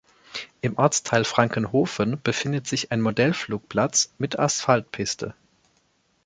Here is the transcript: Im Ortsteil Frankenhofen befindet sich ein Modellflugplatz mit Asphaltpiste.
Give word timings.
Im 0.61 0.79
Ortsteil 0.79 1.23
Frankenhofen 1.25 2.19
befindet 2.23 2.65
sich 2.65 2.91
ein 2.91 3.01
Modellflugplatz 3.01 4.11
mit 4.17 4.39
Asphaltpiste. 4.39 5.35